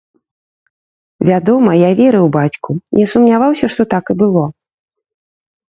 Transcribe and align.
Вядома, 1.29 1.71
я 1.81 1.91
верыў 2.01 2.25
бацьку, 2.37 2.71
не 3.01 3.05
сумняваўся, 3.13 3.65
што 3.77 3.81
так 3.95 4.05
і 4.15 4.19
было. 4.25 4.43